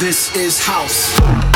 This 0.00 0.34
is 0.34 0.58
house. 0.58 1.49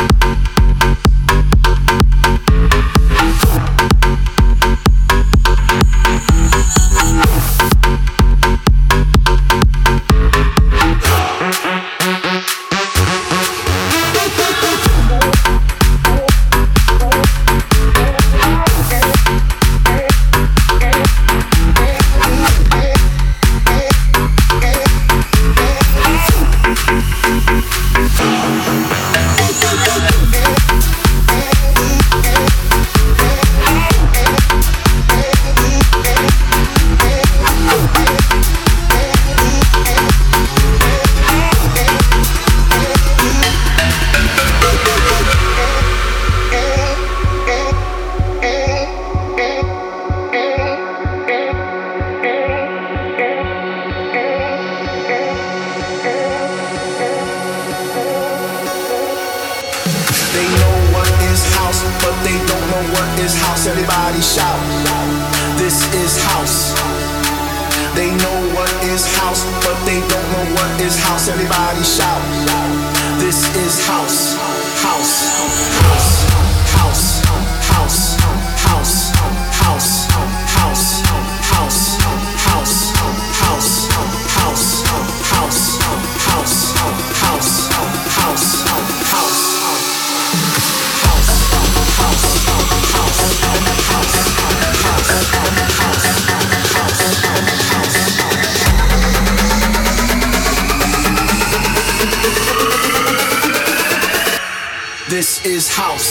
is 105.45 105.69
house. 105.69 106.04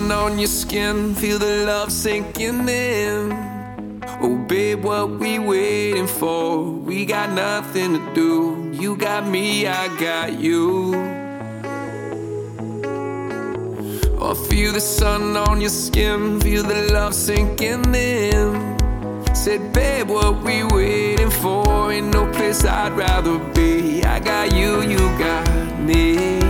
On 0.00 0.38
your 0.38 0.48
skin, 0.48 1.14
feel 1.14 1.38
the 1.38 1.66
love 1.66 1.92
sinking 1.92 2.66
in. 2.66 4.00
Oh, 4.22 4.36
babe, 4.48 4.82
what 4.82 5.10
we 5.20 5.38
waiting 5.38 6.06
for? 6.06 6.64
We 6.64 7.04
got 7.04 7.30
nothing 7.32 7.98
to 7.98 8.14
do. 8.14 8.70
You 8.72 8.96
got 8.96 9.26
me, 9.26 9.66
I 9.66 9.88
got 9.98 10.32
you. 10.32 10.94
Oh, 14.18 14.34
feel 14.48 14.72
the 14.72 14.80
sun 14.80 15.36
on 15.36 15.60
your 15.60 15.70
skin, 15.70 16.40
feel 16.40 16.62
the 16.62 16.90
love 16.90 17.14
sinking 17.14 17.94
in. 17.94 18.78
Said, 19.34 19.74
babe, 19.74 20.08
what 20.08 20.42
we 20.42 20.64
waiting 20.64 21.30
for? 21.30 21.92
Ain't 21.92 22.14
no 22.14 22.30
place 22.32 22.64
I'd 22.64 22.92
rather 22.92 23.38
be. 23.52 24.02
I 24.04 24.20
got 24.20 24.54
you, 24.54 24.80
you 24.82 24.98
got 25.18 25.78
me. 25.80 26.41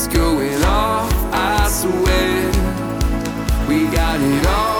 It's 0.00 0.06
going 0.06 0.62
off, 0.62 1.12
I 1.32 1.68
swear. 1.68 2.46
We 3.66 3.90
got 3.92 4.20
it 4.20 4.46
all 4.46 4.77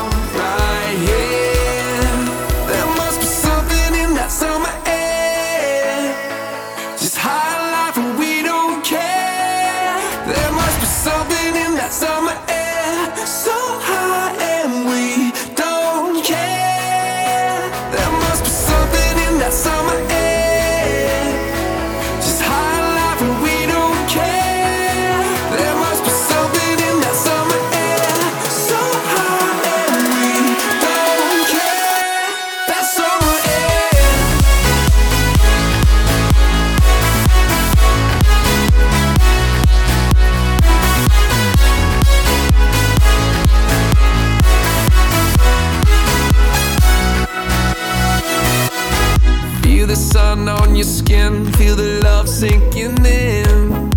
your 50.78 50.86
skin, 50.86 51.44
feel 51.54 51.74
the 51.74 52.00
love 52.04 52.28
sinking 52.28 53.04
in. 53.04 53.90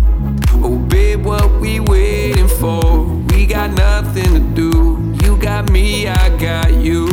Oh, 0.64 0.84
babe, 0.88 1.24
what 1.24 1.60
we 1.60 1.78
waiting 1.78 2.48
for? 2.48 3.04
We 3.30 3.46
got 3.46 3.70
nothing 3.70 4.34
to 4.34 4.40
do. 4.40 5.14
You 5.24 5.36
got 5.36 5.70
me, 5.70 6.08
I 6.08 6.36
got 6.38 6.72
you. 6.72 7.06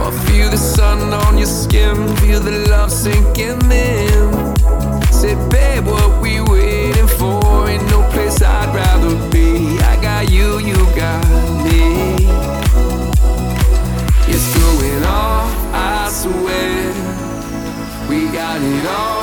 Oh, 0.00 0.24
feel 0.26 0.50
the 0.50 0.58
sun 0.58 1.12
on 1.12 1.38
your 1.38 1.46
skin, 1.46 1.94
feel 2.16 2.40
the 2.40 2.66
love 2.68 2.90
sinking 2.90 3.70
in. 3.70 4.56
Say, 5.12 5.36
I 18.58 18.60
need 18.60 18.86
all 18.86 19.17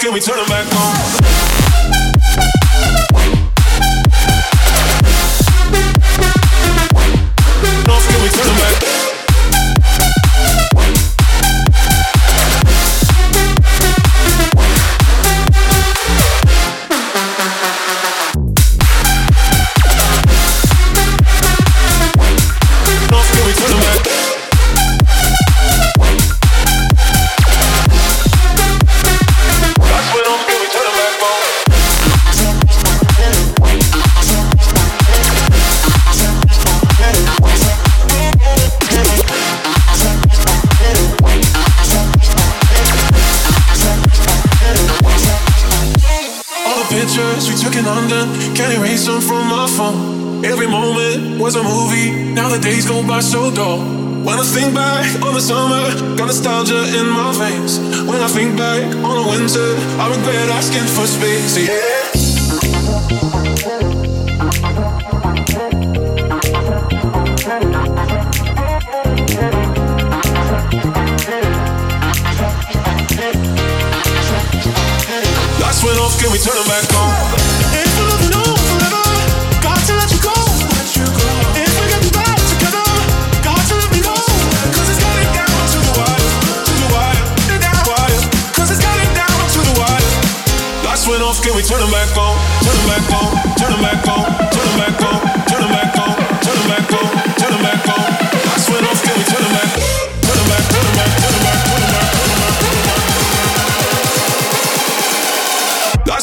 can 0.00 0.12
we 0.12 0.20
turn 0.20 0.38
it 0.38 0.48
back 0.48 0.66
on? 0.74 1.17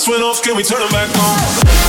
Switch. 0.06 0.22
off, 0.22 0.44
can 0.44 0.56
we 0.56 0.62
turn 0.62 0.82
them 0.82 0.90
back 0.92 1.10
on? 1.18 1.85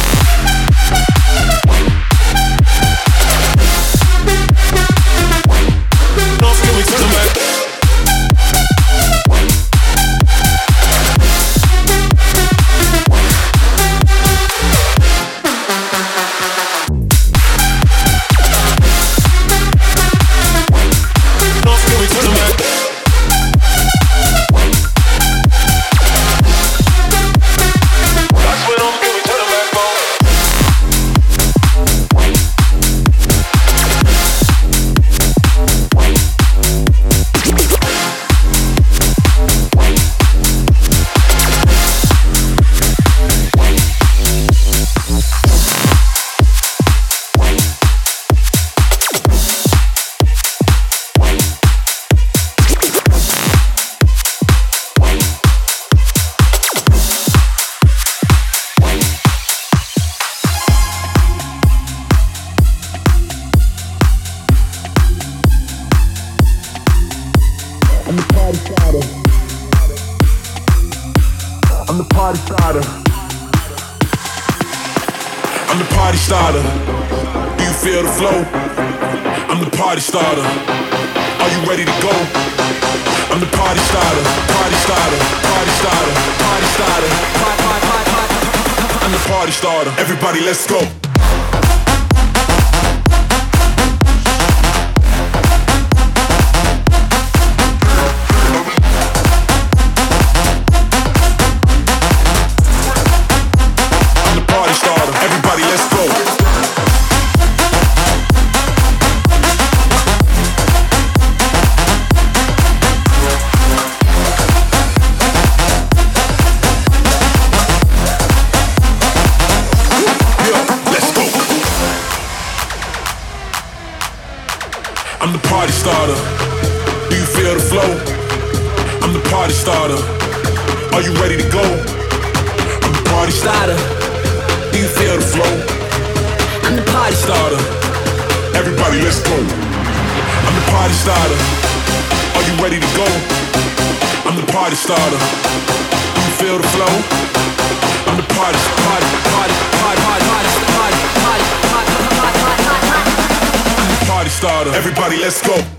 let's 155.37 155.49
go. 155.49 155.76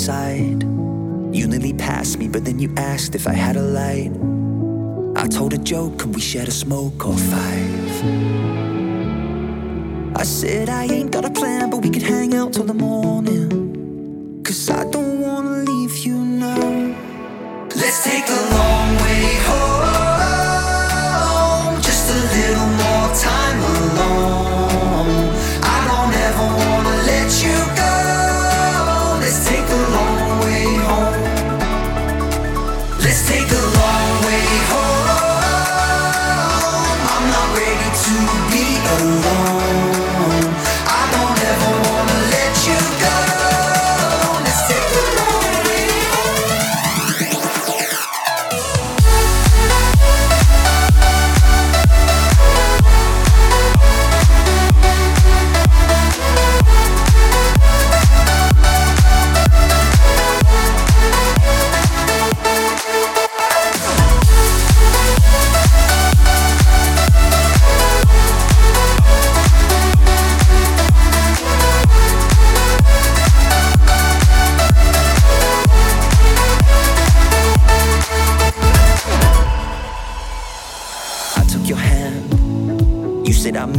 inside. 0.00 0.62
You 1.34 1.46
nearly 1.46 1.74
passed 1.74 2.18
me, 2.18 2.26
but 2.26 2.46
then 2.46 2.58
you 2.58 2.72
asked 2.78 3.14
if 3.14 3.26
I 3.26 3.34
had 3.34 3.56
a 3.56 3.62
light. 3.62 4.10
I 5.14 5.28
told 5.28 5.52
a 5.52 5.58
joke, 5.58 5.98
could 5.98 6.14
we 6.14 6.22
share 6.22 6.48
a 6.48 6.50
smoke 6.50 7.06
or 7.06 7.18
five? 7.18 7.92
I 10.16 10.22
said, 10.22 10.70
I 10.70 10.84
ain't 10.84 11.12
got 11.12 11.26
a 11.26 11.30
plan, 11.30 11.68
but 11.68 11.82
we 11.82 11.90
could 11.90 12.02
hang 12.02 12.34
out 12.34 12.54
till 12.54 12.64
the 12.64 12.72
morning. 12.72 13.09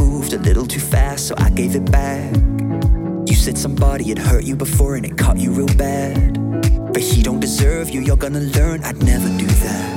moved 0.04 0.32
a 0.32 0.38
little 0.38 0.66
too 0.66 0.80
fast, 0.80 1.28
so 1.28 1.34
I 1.38 1.50
gave 1.50 1.76
it 1.76 1.90
back. 1.90 2.34
You 3.28 3.34
said 3.34 3.56
somebody 3.56 4.04
had 4.08 4.18
hurt 4.18 4.44
you 4.44 4.56
before 4.56 4.96
and 4.96 5.04
it 5.06 5.16
caught 5.16 5.38
you 5.38 5.50
real 5.52 5.74
bad. 5.76 6.38
But 6.92 7.02
he 7.02 7.22
don't 7.22 7.40
deserve 7.40 7.90
you, 7.90 8.00
you're 8.00 8.22
gonna 8.26 8.46
learn 8.58 8.82
I'd 8.84 9.00
never 9.02 9.28
do 9.42 9.46
that. 9.64 9.88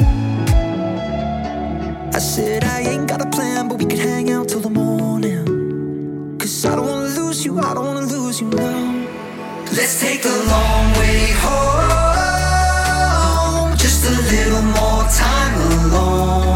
I 2.20 2.20
said, 2.20 2.64
I 2.64 2.80
ain't 2.92 3.08
got 3.08 3.20
a 3.28 3.30
plan, 3.36 3.68
but 3.68 3.78
we 3.80 3.86
could 3.86 4.04
hang 4.12 4.32
out 4.32 4.48
till 4.48 4.62
the 4.62 4.70
morning. 4.70 6.38
Cause 6.40 6.66
I 6.66 6.76
don't 6.76 6.88
wanna 6.88 7.10
lose 7.20 7.44
you, 7.46 7.60
I 7.60 7.74
don't 7.74 7.86
wanna 7.86 8.08
lose 8.16 8.40
you 8.42 8.48
now. 8.48 8.84
Let's 9.78 9.96
take 10.00 10.22
the 10.22 10.38
long 10.54 10.86
way 11.00 11.20
home, 11.46 12.88
just 13.84 14.00
a 14.12 14.14
little 14.34 14.66
more 14.78 15.04
time 15.22 15.54
alone. 15.72 16.55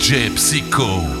DJ 0.00 0.34
Psycho. 0.34 1.19